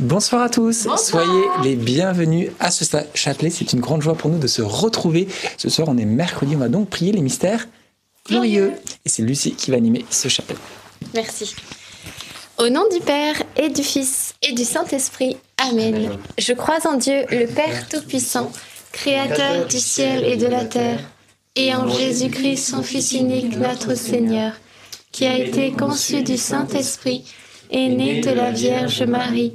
[0.00, 2.84] Bonsoir à tous, soyez les bienvenus à ce
[3.14, 3.50] chapelet.
[3.50, 5.26] C'est une grande joie pour nous de se retrouver.
[5.56, 7.66] Ce soir, on est mercredi, on va donc prier les mystères
[8.24, 8.74] glorieux.
[9.04, 10.56] Et c'est Lucie qui va animer ce chapelet.
[11.14, 11.56] Merci.
[12.58, 16.16] Au nom du Père et du Fils et du Saint-Esprit, Amen.
[16.38, 18.52] Je crois en Dieu, le Père Tout-Puissant,
[18.92, 21.00] Créateur du ciel et de la terre,
[21.56, 24.52] et en Jésus-Christ, son Fils unique, notre Seigneur,
[25.10, 27.24] qui a été conçu du Saint-Esprit,
[27.70, 29.54] et né de la Vierge Marie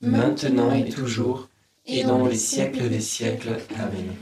[0.00, 1.48] maintenant et toujours,
[1.86, 3.58] et dans les siècles des siècles.
[3.76, 4.14] Amen.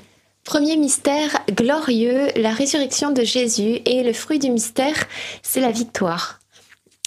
[0.45, 5.07] Premier mystère glorieux, la résurrection de Jésus, et le fruit du mystère,
[5.43, 6.39] c'est la victoire.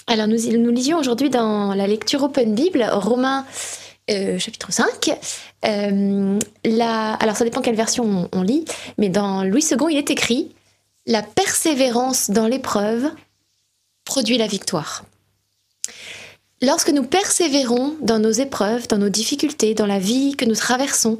[0.06, 3.46] Alors nous, nous lisions aujourd'hui dans la lecture Open Bible, Romains
[4.10, 5.16] euh, chapitre 5.
[5.66, 8.64] Euh, alors ça dépend quelle version on, on lit,
[8.98, 10.52] mais dans Louis II, il est écrit
[11.06, 13.10] La persévérance dans l'épreuve
[14.04, 15.04] produit la victoire.
[16.62, 21.18] Lorsque nous persévérons dans nos épreuves, dans nos difficultés, dans la vie que nous traversons,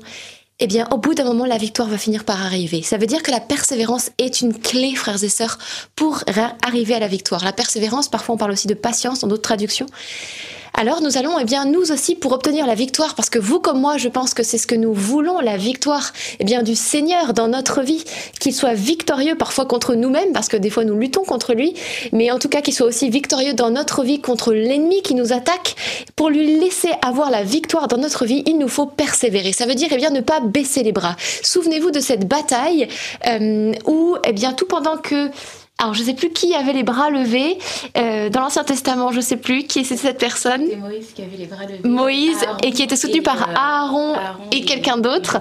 [0.58, 2.82] eh bien, au bout d'un moment, la victoire va finir par arriver.
[2.82, 5.58] Ça veut dire que la persévérance est une clé, frères et sœurs,
[5.96, 6.22] pour
[6.62, 7.42] arriver à la victoire.
[7.42, 9.86] La persévérance, parfois on parle aussi de patience dans d'autres traductions
[10.80, 13.78] alors nous allons, eh bien, nous aussi, pour obtenir la victoire, parce que vous comme
[13.78, 17.34] moi, je pense que c'est ce que nous voulons, la victoire, eh bien, du Seigneur
[17.34, 18.02] dans notre vie,
[18.38, 21.74] qu'il soit victorieux parfois contre nous-mêmes, parce que des fois nous luttons contre lui,
[22.12, 25.34] mais en tout cas qu'il soit aussi victorieux dans notre vie contre l'ennemi qui nous
[25.34, 25.76] attaque.
[26.16, 29.52] Pour lui laisser avoir la victoire dans notre vie, il nous faut persévérer.
[29.52, 31.14] Ça veut dire, eh bien, ne pas baisser les bras.
[31.42, 32.88] Souvenez-vous de cette bataille
[33.26, 35.28] euh, où, eh bien, tout pendant que
[35.80, 37.56] alors, je ne sais plus qui avait les bras levés.
[37.96, 40.64] Euh, dans l'Ancien Testament, je ne sais plus qui était cette personne.
[40.64, 41.88] C'était Moïse qui avait les bras levés.
[41.88, 44.14] Moïse, et qui était soutenu par euh, Aaron,
[44.52, 45.38] et, quelqu'un d'autre.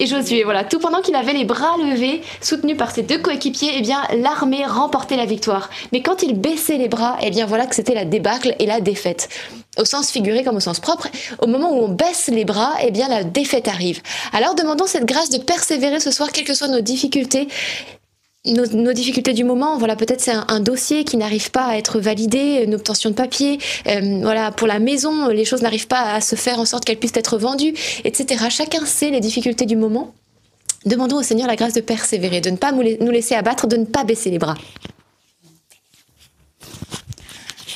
[0.00, 0.64] Et Josué, voilà.
[0.64, 4.66] Tout pendant qu'il avait les bras levés, soutenu par ses deux coéquipiers, eh bien, l'armée
[4.66, 5.70] remportait la victoire.
[5.92, 8.80] Mais quand il baissait les bras, eh bien, voilà que c'était la débâcle et la
[8.80, 9.28] défaite
[9.78, 11.06] au sens figuré comme au sens propre,
[11.40, 14.02] au moment où on baisse les bras, eh bien la défaite arrive.
[14.32, 17.46] Alors demandons cette grâce de persévérer ce soir, quelles que soient nos difficultés,
[18.46, 22.62] nos, difficultés du moment, voilà, peut-être c'est un, dossier qui n'arrive pas à être validé,
[22.64, 26.36] une obtention de papier, euh, voilà, pour la maison, les choses n'arrivent pas à se
[26.36, 27.74] faire en sorte qu'elles puissent être vendues,
[28.04, 28.46] etc.
[28.50, 30.14] Chacun sait les difficultés du moment.
[30.86, 33.84] Demandons au Seigneur la grâce de persévérer, de ne pas nous laisser abattre, de ne
[33.84, 34.56] pas baisser les bras.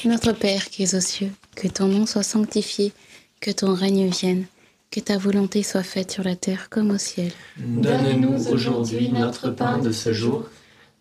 [0.04, 2.92] Notre Père qui es aux cieux, que ton nom soit sanctifié,
[3.40, 4.46] que ton règne vienne,
[4.90, 7.32] que ta volonté soit faite sur la terre comme au ciel.
[7.56, 10.48] Donne-nous aujourd'hui notre pain de ce jour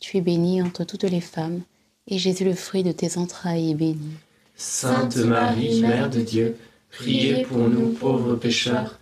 [0.00, 1.60] Tu es bénie entre toutes les femmes,
[2.08, 4.14] et Jésus, le fruit de tes entrailles, est béni.
[4.56, 6.56] Sainte Marie, Mère de Dieu,
[6.90, 8.98] priez pour nous pauvres pécheurs,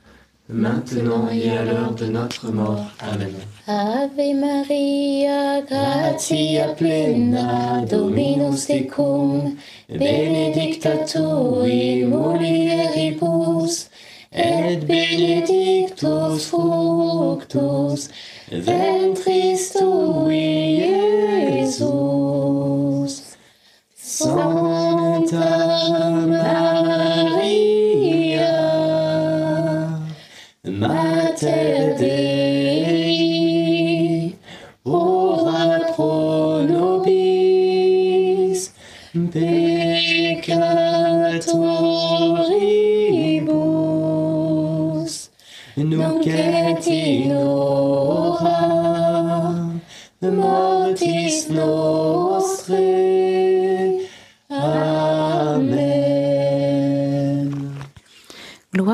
[0.48, 2.84] maintenant et à l'heure de notre mort.
[2.98, 3.32] Amen.
[3.68, 9.54] Ave Maria, gratia plena, Dominus tecum,
[9.88, 13.88] benedicta tu in mulieribus,
[14.32, 18.08] et benedictus fructus
[18.50, 20.68] ventris tui.
[24.18, 25.67] Santa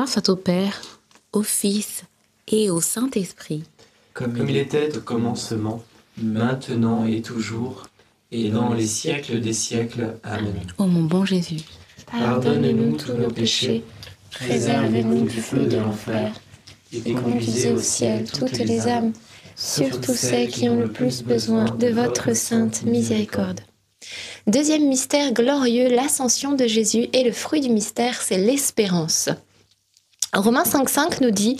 [0.05, 0.81] Gloire soit au Père,
[1.31, 2.03] au Fils
[2.47, 3.63] et au Saint-Esprit.
[4.13, 5.83] Comme il était au commencement,
[6.21, 7.87] maintenant et toujours,
[8.31, 10.15] et dans les siècles des siècles.
[10.23, 10.53] Amen.
[10.77, 11.61] Ô mon bon Jésus,
[12.11, 13.83] Pardonne-nous tous nos péchés,
[14.29, 16.39] préservez-nous du feu de l'enfer,
[16.93, 19.11] et conduisez au ciel toutes les âmes,
[19.55, 23.61] surtout celles qui ont le plus besoin de votre sainte miséricorde.
[24.45, 29.29] Deuxième mystère glorieux, l'ascension de Jésus et le fruit du mystère, c'est l'espérance.
[30.35, 31.57] Romains 5.5 nous dit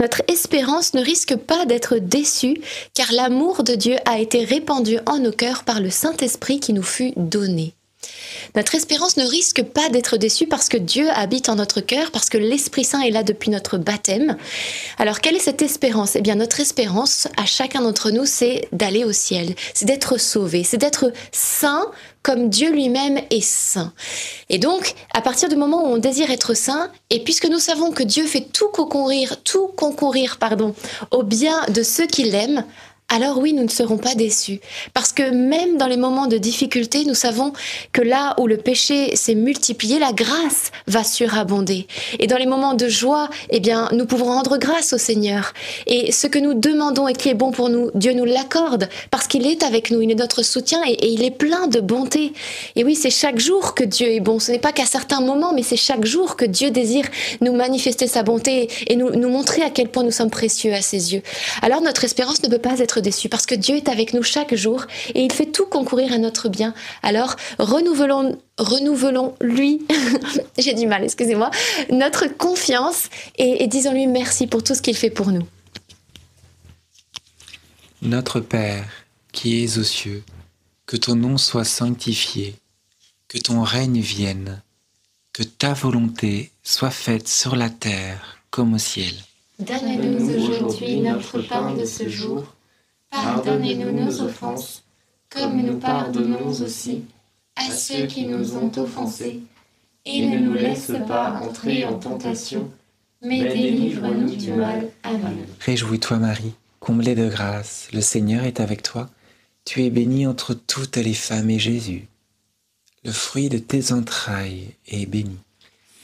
[0.00, 2.60] Notre espérance ne risque pas d'être déçue,
[2.94, 6.82] car l'amour de Dieu a été répandu en nos cœurs par le Saint-Esprit qui nous
[6.82, 7.74] fut donné.
[8.54, 12.28] Notre espérance ne risque pas d'être déçue parce que Dieu habite en notre cœur, parce
[12.28, 14.36] que l'Esprit Saint est là depuis notre baptême.
[14.98, 16.16] Alors, quelle est cette espérance?
[16.16, 20.64] Eh bien, notre espérance, à chacun d'entre nous, c'est d'aller au ciel, c'est d'être sauvé,
[20.64, 21.90] c'est d'être saint
[22.22, 23.92] comme Dieu lui-même est saint.
[24.48, 27.92] Et donc, à partir du moment où on désire être saint, et puisque nous savons
[27.92, 30.74] que Dieu fait tout concourir, tout concourir, pardon,
[31.10, 32.64] au bien de ceux qui l'aiment,
[33.10, 34.60] alors oui, nous ne serons pas déçus.
[34.92, 37.52] Parce que même dans les moments de difficulté, nous savons
[37.92, 41.86] que là où le péché s'est multiplié, la grâce va surabonder.
[42.18, 45.52] Et dans les moments de joie, eh bien, nous pouvons rendre grâce au Seigneur.
[45.86, 49.28] Et ce que nous demandons et qui est bon pour nous, Dieu nous l'accorde parce
[49.28, 52.32] qu'il est avec nous, il est notre soutien et, il est plein de bonté.
[52.74, 54.40] Et oui, c'est chaque jour que Dieu est bon.
[54.40, 57.06] Ce n'est pas qu'à certains moments, mais c'est chaque jour que Dieu désire
[57.42, 60.80] nous manifester sa bonté et nous, nous montrer à quel point nous sommes précieux à
[60.80, 61.22] ses yeux.
[61.62, 64.54] Alors notre espérance ne peut pas être déçue parce que Dieu est avec nous chaque
[64.54, 66.74] jour et il fait tout concourir à notre bien.
[67.02, 69.86] Alors renouvelons renouvelons lui,
[70.58, 71.50] j'ai du mal, excusez-moi,
[71.90, 75.46] notre confiance et, et disons-lui merci pour tout ce qu'il fait pour nous.
[78.02, 78.86] Notre Père,
[79.32, 80.22] qui es aux cieux,
[80.86, 82.54] que ton nom soit sanctifié,
[83.28, 84.62] que ton règne vienne,
[85.32, 89.14] que ta volonté soit faite sur la terre comme au ciel.
[89.58, 92.44] Donne-nous aujourd'hui notre pain de ce jour.
[93.14, 94.82] Pardonnez-nous nos offenses,
[95.30, 97.04] comme nous pardonnons aussi
[97.54, 99.40] à ceux qui nous ont offensés.
[100.04, 102.70] Et ne nous laisse pas entrer en tentation,
[103.22, 104.90] mais délivre-nous du mal.
[105.02, 105.46] Amen.
[105.60, 109.08] Réjouis-toi Marie, comblée de grâce, le Seigneur est avec toi.
[109.64, 112.06] Tu es bénie entre toutes les femmes et Jésus,
[113.04, 115.38] le fruit de tes entrailles, est béni.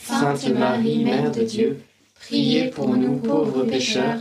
[0.04, 1.82] Sainte Marie, Mère de Dieu,
[2.14, 4.20] priez pour nous pauvres pécheurs,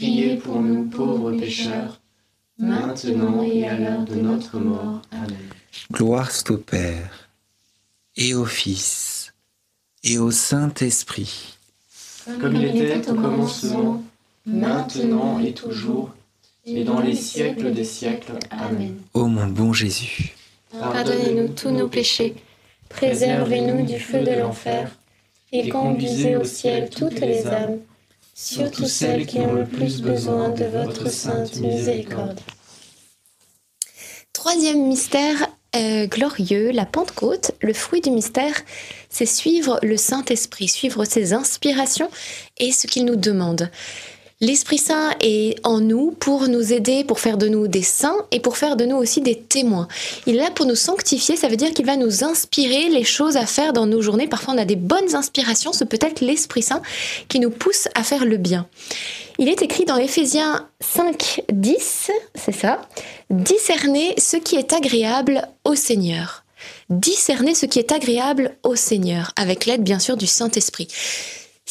[0.00, 2.00] priez pour nous pauvres pécheurs,
[2.56, 5.02] maintenant et à l'heure de notre mort.
[5.12, 5.36] Amen.
[5.92, 7.28] Gloire soit au Père,
[8.16, 9.34] et au Fils,
[10.02, 11.58] et au Saint-Esprit,
[12.40, 14.02] Comme il était au commencement,
[14.46, 16.08] maintenant et toujours,
[16.64, 18.38] et dans les siècles des siècles.
[18.50, 18.96] Amen.
[19.12, 20.34] ô mon bon Jésus.
[20.72, 22.36] Pardonnez-nous tous nos péchés,
[22.88, 24.96] préservez-nous du feu de l'enfer,
[25.52, 27.80] et conduisez au ciel toutes les âmes,
[28.40, 32.40] surtout celles qui ont le plus besoin de votre sainte miséricorde.
[34.32, 37.52] Troisième mystère euh, glorieux, la Pentecôte.
[37.60, 38.54] Le fruit du mystère,
[39.10, 42.10] c'est suivre le Saint-Esprit, suivre ses inspirations
[42.58, 43.70] et ce qu'il nous demande.
[44.42, 48.40] L'Esprit Saint est en nous pour nous aider, pour faire de nous des saints et
[48.40, 49.86] pour faire de nous aussi des témoins.
[50.24, 53.36] Il est là pour nous sanctifier, ça veut dire qu'il va nous inspirer les choses
[53.36, 54.28] à faire dans nos journées.
[54.28, 56.80] Parfois on a des bonnes inspirations, c'est peut-être l'Esprit Saint
[57.28, 58.66] qui nous pousse à faire le bien.
[59.38, 62.80] Il est écrit dans Éphésiens 5, 10, c'est ça,
[63.28, 66.44] discerner ce qui est agréable au Seigneur.
[66.88, 70.88] Discerner ce qui est agréable au Seigneur, avec l'aide bien sûr du Saint-Esprit.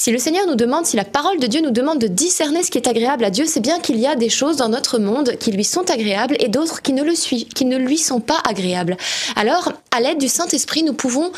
[0.02, 2.72] Si le Seigneur nous demande, si la parole de Dieu nous demande de discerner ce
[2.72, 5.36] qui est agréable à Dieu, c'est bien qu'il y a des choses dans notre monde
[5.42, 8.96] qui lui sont agréables et d'autres qui ne le qui ne lui sont pas agréables.
[9.36, 11.34] Alors, à l'aide du Saint-Esprit, nous pouvons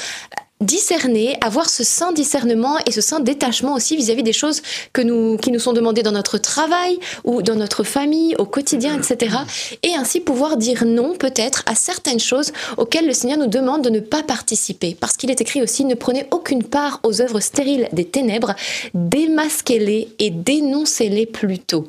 [0.61, 4.61] discerner, avoir ce saint discernement et ce saint détachement aussi vis-à-vis des choses
[4.93, 8.97] que nous, qui nous sont demandées dans notre travail ou dans notre famille, au quotidien,
[8.97, 9.35] etc.
[9.83, 13.89] Et ainsi pouvoir dire non peut-être à certaines choses auxquelles le Seigneur nous demande de
[13.89, 14.95] ne pas participer.
[14.99, 18.55] Parce qu'il est écrit aussi, ne prenez aucune part aux œuvres stériles des ténèbres,
[18.93, 21.87] démasquez-les et dénoncez-les plutôt.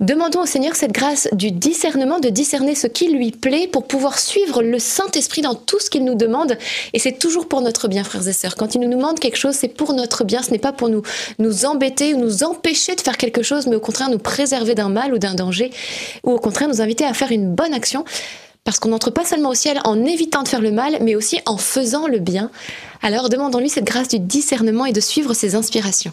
[0.00, 4.18] Demandons au Seigneur cette grâce du discernement, de discerner ce qui lui plaît pour pouvoir
[4.18, 6.58] suivre le Saint-Esprit dans tout ce qu'il nous demande.
[6.92, 8.56] Et c'est toujours pour notre bien, frères et sœurs.
[8.56, 10.42] Quand il nous demande quelque chose, c'est pour notre bien.
[10.42, 11.02] Ce n'est pas pour nous,
[11.38, 14.88] nous embêter ou nous empêcher de faire quelque chose, mais au contraire nous préserver d'un
[14.88, 15.70] mal ou d'un danger,
[16.24, 18.04] ou au contraire nous inviter à faire une bonne action.
[18.64, 21.38] Parce qu'on n'entre pas seulement au ciel en évitant de faire le mal, mais aussi
[21.44, 22.50] en faisant le bien.
[23.02, 26.12] Alors demandons-lui cette grâce du discernement et de suivre ses inspirations.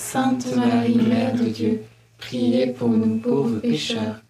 [0.00, 1.82] Sainte Marie, Mère de Dieu,
[2.18, 4.20] priez pour nous pauvres pécheurs,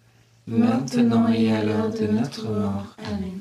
[0.45, 2.95] maintenant et à l'heure de notre mort.
[3.07, 3.39] Amen.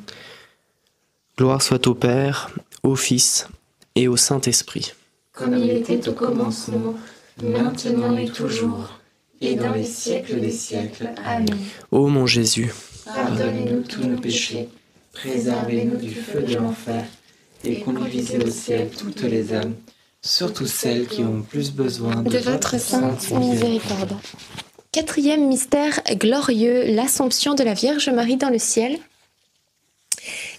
[1.37, 2.51] Gloire soit au Père,
[2.83, 3.47] au Fils
[3.95, 4.95] et au Saint-Esprit.
[5.33, 6.95] Comme il était au commencement,
[7.43, 8.99] maintenant et toujours,
[9.43, 11.11] et dans les siècles des siècles.
[11.27, 11.59] Amen.
[11.91, 12.73] Ô mon Jésus,
[13.05, 14.69] Pardonnez-nous tous nos péchés,
[15.13, 17.05] préservez-nous du feu de l'enfer,
[17.65, 19.75] et conduisez au ciel toutes les âmes,
[20.23, 24.17] surtout celles qui ont plus besoin de votre sainte miséricorde.
[24.93, 28.99] Quatrième mystère glorieux, l'Assomption de la Vierge Marie dans le ciel.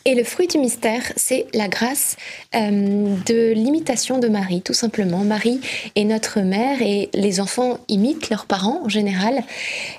[0.06, 2.16] Et le fruit du mystère, c'est la grâce
[2.56, 5.20] euh, de l'imitation de Marie, tout simplement.
[5.20, 5.62] Marie
[5.96, 9.44] est notre mère et les enfants imitent leurs parents en général.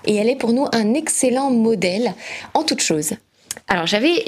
[0.07, 2.15] Et elle est pour nous un excellent modèle
[2.55, 3.13] en toutes choses.
[3.69, 4.25] Alors j'avais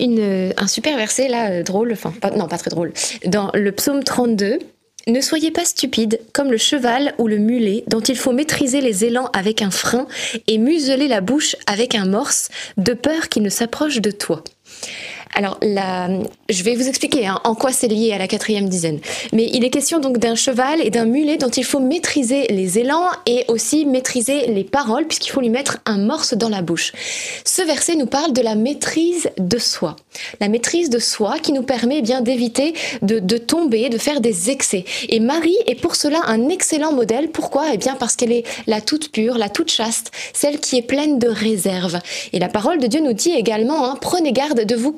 [0.56, 2.92] un super verset là, euh, drôle, enfin pas- non pas très drôle,
[3.26, 4.60] dans le psaume 32.
[5.06, 9.04] Ne soyez pas stupides comme le cheval ou le mulet dont il faut maîtriser les
[9.04, 10.06] élans avec un frein
[10.46, 14.42] et museler la bouche avec un morse de peur qu'il ne s'approche de toi.
[15.34, 19.00] Alors, je vais vous expliquer hein, en quoi c'est lié à la quatrième dizaine.
[19.32, 22.78] Mais il est question donc d'un cheval et d'un mulet dont il faut maîtriser les
[22.78, 26.92] élans et aussi maîtriser les paroles, puisqu'il faut lui mettre un morse dans la bouche.
[27.44, 29.96] Ce verset nous parle de la maîtrise de soi.
[30.40, 34.84] La maîtrise de soi qui nous permet bien d'éviter de, tomber, de faire des excès.
[35.08, 37.30] Et Marie est pour cela un excellent modèle.
[37.30, 37.66] Pourquoi?
[37.72, 41.18] Eh bien parce qu'elle est la toute pure, la toute chaste, celle qui est pleine
[41.18, 41.98] de réserve.
[42.32, 44.92] Et la parole de Dieu nous dit également, hein, prenez garde de vous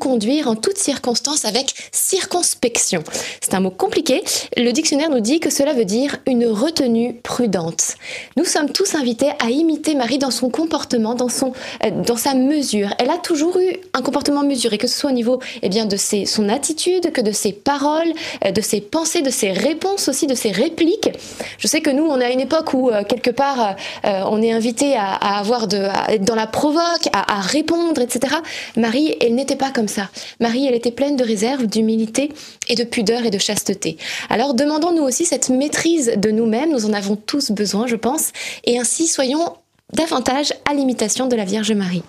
[0.45, 3.03] en toutes circonstances avec circonspection.
[3.41, 4.23] C'est un mot compliqué.
[4.57, 7.95] Le dictionnaire nous dit que cela veut dire une retenue prudente.
[8.37, 11.53] Nous sommes tous invités à imiter Marie dans son comportement, dans, son,
[11.85, 12.91] euh, dans sa mesure.
[12.99, 15.97] Elle a toujours eu un comportement mesuré, que ce soit au niveau eh bien, de
[15.97, 18.13] ses, son attitude, que de ses paroles,
[18.45, 21.11] euh, de ses pensées, de ses réponses aussi, de ses répliques.
[21.59, 24.53] Je sais que nous, on est à une époque où, euh, quelque part, on est
[24.53, 28.37] invité à, avoir de, être dans la provoque, à répondre, etc.
[28.77, 30.09] Marie, elle n'était pas comme ça.
[30.41, 32.33] Marie, elle était pleine de réserve, d'humilité
[32.69, 33.97] et de pudeur et de chasteté.
[34.29, 38.33] Alors demandons-nous aussi cette maîtrise de nous-mêmes, nous en avons tous besoin, je pense,
[38.65, 39.57] et ainsi soyons
[39.93, 42.03] davantage à l'imitation de la Vierge Marie.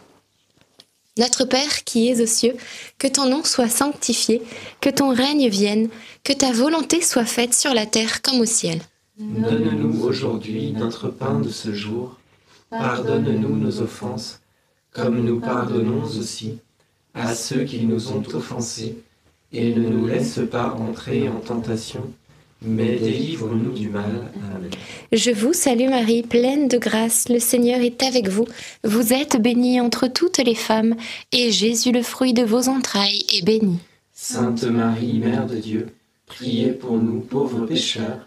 [1.18, 2.56] Notre Père qui es aux cieux,
[3.00, 4.42] que ton nom soit sanctifié,
[4.82, 5.90] que ton règne vienne,
[6.24, 8.80] que ta volonté soit faite sur la terre comme au ciel.
[9.18, 12.18] Donne-nous aujourd'hui notre pain de ce jour.
[12.70, 14.42] Pardonne-nous nos offenses,
[14.92, 16.60] comme nous pardonnons aussi
[17.18, 18.98] à ceux qui nous ont offensés.
[19.54, 22.02] Et ne nous laisse pas entrer en tentation,
[22.62, 24.30] mais délivre-nous du mal.
[24.54, 24.70] Amen.
[25.14, 28.46] Je vous salue Marie, pleine de grâce, le Seigneur est avec vous.
[28.84, 30.96] Vous êtes bénie entre toutes les femmes,
[31.32, 33.80] et Jésus, le fruit de vos entrailles, est béni.
[34.14, 35.88] Sainte Marie, Mère de Dieu,
[36.26, 38.27] priez pour nous pauvres pécheurs,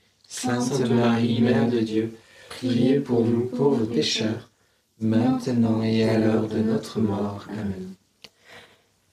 [0.33, 2.17] Sainte Marie, Mère de Dieu,
[2.49, 4.49] priez pour nous pauvres pécheurs,
[4.99, 7.45] maintenant et à l'heure de notre mort.
[7.49, 7.93] Amen.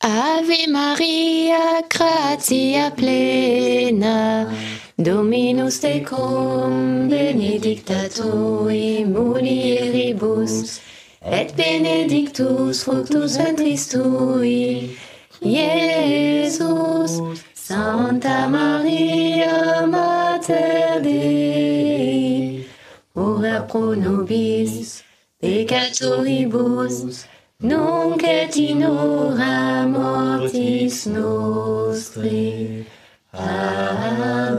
[0.00, 4.48] Ave Maria, gratia plena,
[4.96, 10.80] Dominus tecum, benedicta tui mulieribus,
[11.26, 14.96] et benedictus fructus ventris tui,
[15.42, 17.20] Iesus.
[17.68, 22.66] Santa Maria, Mater Dei,
[23.14, 25.04] ora pro nobis
[25.38, 27.26] peccatoribus,
[27.60, 32.86] nunc et in hora mortis nostre.
[33.34, 34.56] Amen.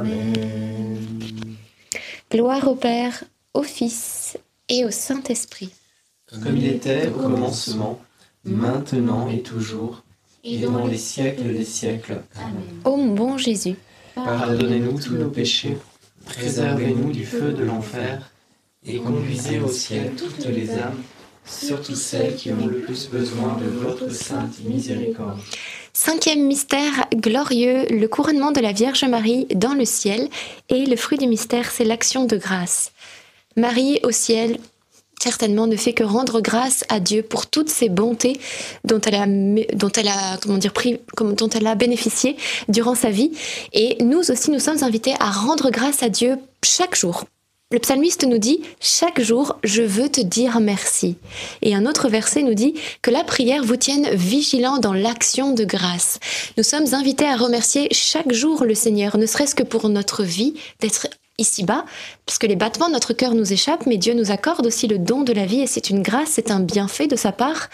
[2.29, 3.23] Gloire au Père,
[3.55, 5.73] au Fils et au Saint-Esprit.
[6.43, 7.99] Comme il était au commencement,
[8.43, 10.03] maintenant et toujours,
[10.49, 12.21] et dans les siècles des siècles.
[12.83, 13.75] Ô mon bon Jésus,
[14.15, 15.77] Pardonnez-nous tous nos péchés,
[16.25, 18.31] préservez-nous du feu de l'enfer,
[18.85, 21.01] et conduisez au ciel toutes les âmes,
[21.45, 25.39] surtout celles qui ont le plus besoin de votre sainte miséricorde.
[25.93, 30.29] Cinquième mystère glorieux, le couronnement de la Vierge Marie dans le ciel.
[30.69, 32.91] Et le fruit du mystère, c'est l'action de grâce.
[33.57, 34.59] Marie au ciel,
[35.21, 38.39] certainement, ne fait que rendre grâce à Dieu pour toutes ses bontés
[38.83, 39.25] dont elle a,
[39.75, 43.31] dont elle a, comment dire, pris, dont elle a bénéficié durant sa vie.
[43.73, 47.25] Et nous aussi, nous sommes invités à rendre grâce à Dieu chaque jour.
[47.71, 51.17] Le psalmiste nous dit Chaque jour, je veux te dire merci.
[51.61, 55.65] Et un autre verset nous dit que la prière vous tienne vigilant dans l'action de
[55.65, 56.19] grâce.
[56.57, 60.55] Nous sommes invités à remercier chaque jour le Seigneur, ne serait-ce que pour notre vie,
[60.79, 61.85] d'être ici-bas,
[62.25, 64.99] parce que les battements de notre cœur nous échappent, mais Dieu nous accorde aussi le
[64.99, 67.69] don de la vie et c'est une grâce, c'est un bienfait de sa part.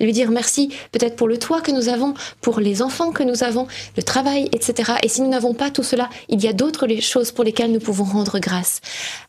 [0.00, 3.42] Lui dire merci peut-être pour le toit que nous avons, pour les enfants que nous
[3.42, 4.92] avons, le travail, etc.
[5.02, 7.80] Et si nous n'avons pas tout cela, il y a d'autres choses pour lesquelles nous
[7.80, 8.80] pouvons rendre grâce.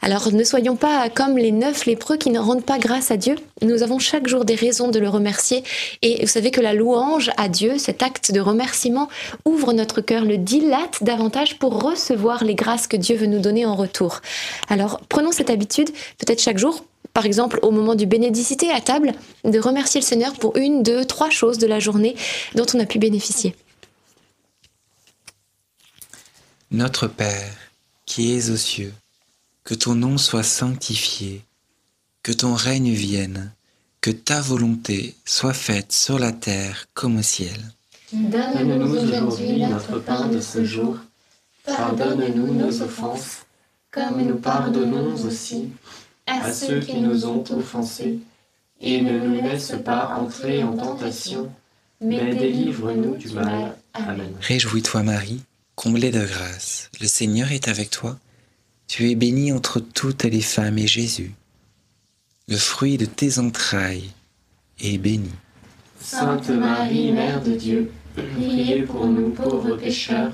[0.02, 3.36] Alors ne soyons pas comme les neuf lépreux qui ne rendent pas grâce à Dieu.
[3.62, 5.64] Nous avons chaque jour des raisons de le remercier.
[6.02, 9.10] Et vous savez que la louange à Dieu, cet acte de remerciement,
[9.46, 13.66] ouvre notre cœur, le dilate davantage pour recevoir les grâces que Dieu veut nous donner
[13.66, 14.22] en retour.
[14.70, 19.14] Alors prenons cette habitude, peut-être chaque jour, par exemple au moment du bénédicité à table,
[19.44, 22.16] de remercier le Seigneur pour une, deux, trois choses de la journée
[22.56, 23.56] dont on a pu bénéficier.
[26.72, 27.56] Notre Père,
[28.06, 28.94] qui es aux cieux,
[29.64, 31.42] que ton nom soit sanctifié,
[32.22, 33.52] que ton règne vienne,
[34.02, 37.60] que ta volonté soit faite sur la terre comme au ciel.
[38.12, 40.98] Donne-nous aujourd'hui notre pain de ce jour.
[41.66, 43.46] Pardonne-nous nos offenses,
[43.92, 45.70] comme nous pardonnons aussi
[46.26, 48.20] à ceux qui nous ont offensés.
[48.82, 51.52] Et ne nous laisse pas entrer en tentation,
[52.00, 53.76] mais délivre-nous du mal.
[53.94, 54.32] Amen.
[54.40, 55.42] Réjouis-toi Marie,
[55.76, 58.18] comblée de grâce, le Seigneur est avec toi.
[58.88, 61.34] Tu es bénie entre toutes les femmes et Jésus,
[62.48, 64.10] le fruit de tes entrailles,
[64.80, 65.32] est béni.
[66.00, 70.34] Sainte Marie, Mère de Dieu, priez pour nous pauvres pécheurs,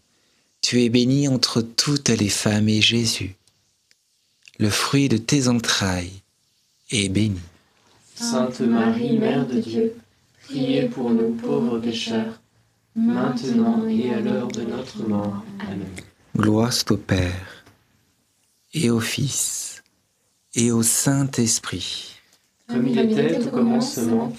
[0.61, 3.35] Tu es bénie entre toutes les femmes et Jésus,
[4.59, 6.21] le fruit de tes entrailles,
[6.91, 7.39] est béni.
[8.15, 9.95] Sainte Marie, Mère de Dieu,
[10.43, 12.39] priez pour nous pauvres pécheurs,
[12.95, 15.43] maintenant et à l'heure de notre mort.
[15.59, 15.87] Amen.
[16.37, 17.65] Gloire au Père,
[18.73, 19.83] et au Fils,
[20.53, 22.19] et au Saint-Esprit.
[22.67, 24.31] Comme il était au commencement,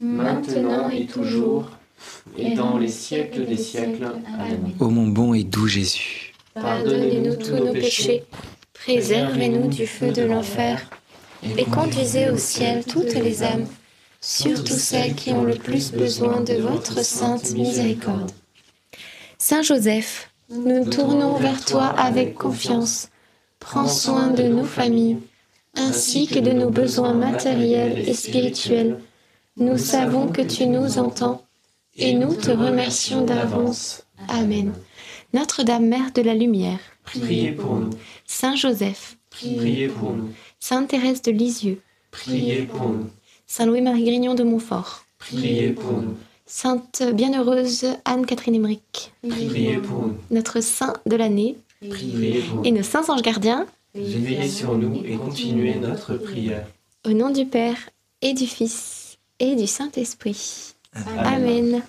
[0.00, 1.70] maintenant et toujours,
[2.36, 4.04] et dans les siècles des siècles.
[4.04, 4.72] Amen.
[4.80, 8.24] Ô mon bon et doux Jésus, Pardonnez-nous tous nos péchés,
[8.72, 10.88] préservez-nous du feu de l'enfer,
[11.56, 13.66] et conduisez au ciel toutes les âmes,
[14.20, 18.30] surtout celles qui ont le plus besoin de votre sainte miséricorde.
[19.38, 23.08] Saint Joseph, nous nous tournons vers toi avec confiance.
[23.58, 25.18] Prends soin de nos familles,
[25.74, 28.98] ainsi que de nos besoins matériels et spirituels.
[29.56, 31.45] Nous savons que tu nous entends
[31.98, 34.04] et nous te remercions d'avance.
[34.28, 34.72] Amen.
[35.32, 37.90] Notre-Dame, Mère de la Lumière, Priez pour nous,
[38.26, 41.80] Saint Joseph, priez pour nous, Sainte Thérèse de Lisieux,
[42.10, 43.10] priez pour nous,
[43.46, 50.16] Saint Louis-Marie Grignon de Montfort, priez pour nous, Sainte Bienheureuse Anne-Catherine Emmerich, priez pour nous,
[50.30, 51.56] notre Saint de l'année,
[51.90, 52.78] priez pour et nous.
[52.78, 56.66] nos saints anges gardiens, Veillez sur nous et continuez notre prière.
[57.06, 57.78] au nom du Père
[58.22, 60.74] et du Fils et du Saint-Esprit.
[61.18, 61.82] Amen.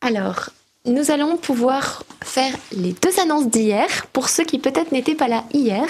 [0.00, 0.50] Alors,
[0.84, 5.44] nous allons pouvoir faire les deux annonces d'hier pour ceux qui peut-être n'étaient pas là
[5.52, 5.84] hier.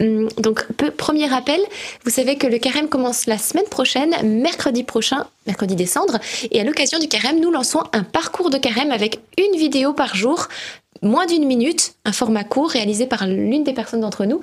[0.00, 1.60] Hum, Donc, premier rappel,
[2.04, 6.18] vous savez que le carême commence la semaine prochaine, mercredi prochain, mercredi décembre,
[6.50, 10.16] et à l'occasion du carême, nous lançons un parcours de carême avec une vidéo par
[10.16, 10.48] jour,
[11.02, 14.40] moins d'une minute, un format court réalisé par l'une des personnes d'entre nous,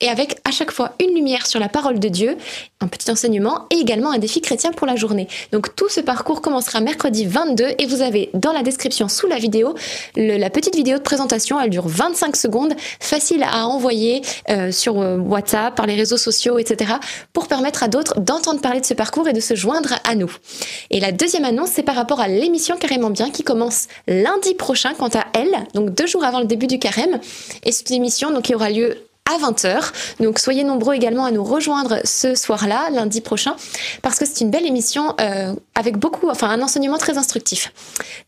[0.00, 2.36] et avec à chaque fois une lumière sur la parole de Dieu,
[2.80, 5.28] un petit enseignement et également un défi chrétien pour la journée.
[5.52, 9.36] Donc tout ce parcours commencera mercredi 22 et vous avez dans la description sous la
[9.36, 9.74] vidéo
[10.16, 11.60] la petite vidéo de présentation.
[11.60, 16.58] Elle dure 25 secondes, facile à envoyer euh, sur euh, WhatsApp, par les réseaux sociaux,
[16.58, 16.94] etc.
[17.32, 20.34] pour permettre à d'autres d'entendre parler de ce parcours et de se joindre à nous.
[20.90, 24.94] Et la deuxième annonce, c'est par rapport à l'émission Carrément Bien qui commence lundi prochain
[24.98, 26.78] quant à elle, donc deux jours avant le début du
[27.62, 28.96] Et cette émission donc, qui aura lieu
[29.30, 29.92] à 20h.
[30.20, 33.54] Donc soyez nombreux également à nous rejoindre ce soir-là, lundi prochain,
[34.02, 37.72] parce que c'est une belle émission euh, avec beaucoup, enfin un enseignement très instructif.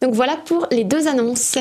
[0.00, 1.58] Donc voilà pour les deux annonces.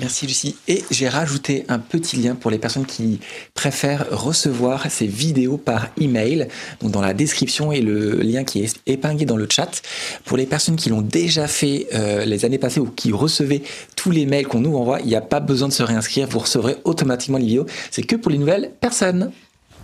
[0.00, 0.56] Merci Lucie.
[0.66, 3.20] Et j'ai rajouté un petit lien pour les personnes qui
[3.52, 6.48] préfèrent recevoir ces vidéos par email.
[6.80, 9.82] Donc dans la description et le lien qui est épinglé dans le chat.
[10.24, 13.62] Pour les personnes qui l'ont déjà fait euh, les années passées ou qui recevaient
[13.94, 16.26] tous les mails qu'on nous envoie, il n'y a pas besoin de se réinscrire.
[16.28, 17.66] Vous recevrez automatiquement les vidéos.
[17.90, 19.30] C'est que pour les nouvelles personnes.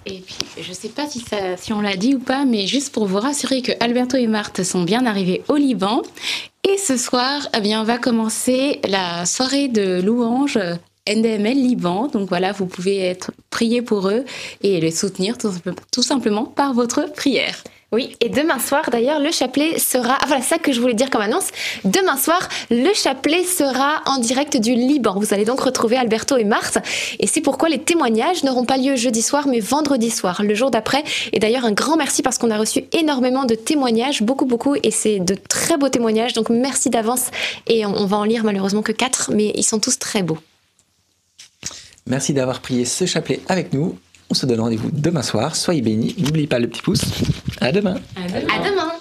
[0.06, 3.18] Et puis, je sais pas si, on l'a dit ou pas, mais juste pour vous
[3.18, 6.02] rassurer que Alberto et Marthe sont bien arrivés au Liban.
[6.62, 10.58] Et ce soir, eh bien, on va commencer la soirée de louange
[11.08, 12.06] NDML Liban.
[12.06, 14.24] Donc voilà, vous pouvez être prier pour eux
[14.62, 17.64] et les soutenir tout simplement par votre prière.
[17.92, 20.18] Oui, et demain soir d'ailleurs, le chapelet sera.
[20.20, 21.48] Ah, voilà, ça que je voulais dire comme annonce.
[21.84, 25.14] Demain soir, le chapelet sera en direct du Liban.
[25.20, 26.78] Vous allez donc retrouver Alberto et Marthe.
[27.20, 30.72] Et c'est pourquoi les témoignages n'auront pas lieu jeudi soir, mais vendredi soir, le jour
[30.72, 31.04] d'après.
[31.32, 34.74] Et d'ailleurs, un grand merci parce qu'on a reçu énormément de témoignages, beaucoup, beaucoup.
[34.82, 36.32] Et c'est de très beaux témoignages.
[36.32, 37.30] Donc merci d'avance.
[37.68, 40.38] Et on, on va en lire malheureusement que quatre, mais ils sont tous très beaux.
[42.06, 43.96] Merci d'avoir prié ce chapelet avec nous.
[44.30, 45.54] On se donne rendez-vous demain soir.
[45.54, 46.14] Soyez bénis.
[46.18, 47.04] N'oubliez pas le petit pouce.
[47.60, 47.96] À demain.
[48.16, 48.28] À
[48.68, 48.92] demain!